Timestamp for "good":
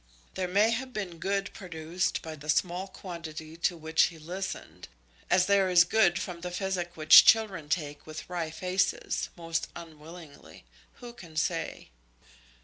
1.19-1.53, 5.83-6.17